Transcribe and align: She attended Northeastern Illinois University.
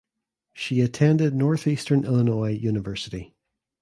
She 0.55 0.81
attended 0.81 1.35
Northeastern 1.35 2.05
Illinois 2.05 2.53
University. 2.53 3.35